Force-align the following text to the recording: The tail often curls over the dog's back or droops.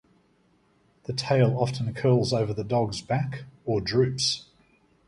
The 1.03 1.13
tail 1.13 1.55
often 1.59 1.93
curls 1.93 2.33
over 2.33 2.55
the 2.55 2.63
dog's 2.63 3.01
back 3.03 3.43
or 3.65 3.81
droops. 3.81 4.47